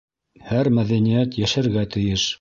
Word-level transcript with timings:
Һәр 0.51 0.69
мәҙәниәт 0.79 1.39
йәшәргә 1.45 1.89
тейеш 1.97 2.29